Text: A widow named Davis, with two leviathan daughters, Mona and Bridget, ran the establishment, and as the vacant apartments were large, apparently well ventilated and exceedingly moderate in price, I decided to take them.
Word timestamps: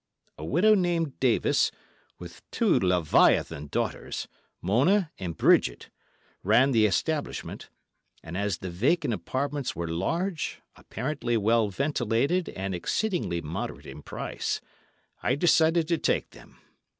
A 0.35 0.43
widow 0.43 0.73
named 0.73 1.19
Davis, 1.19 1.69
with 2.17 2.41
two 2.49 2.79
leviathan 2.79 3.67
daughters, 3.67 4.27
Mona 4.59 5.11
and 5.19 5.37
Bridget, 5.37 5.91
ran 6.41 6.71
the 6.71 6.87
establishment, 6.87 7.69
and 8.23 8.35
as 8.35 8.57
the 8.57 8.71
vacant 8.71 9.13
apartments 9.13 9.75
were 9.75 9.87
large, 9.87 10.59
apparently 10.75 11.37
well 11.37 11.69
ventilated 11.69 12.49
and 12.49 12.73
exceedingly 12.73 13.41
moderate 13.43 13.85
in 13.85 14.01
price, 14.01 14.59
I 15.21 15.35
decided 15.35 15.87
to 15.89 15.99
take 15.99 16.31
them. 16.31 16.57